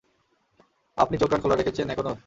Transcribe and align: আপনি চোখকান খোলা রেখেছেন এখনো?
আপনি 0.97 1.15
চোখকান 1.17 1.39
খোলা 1.41 1.55
রেখেছেন 1.55 1.87
এখনো? 1.89 2.11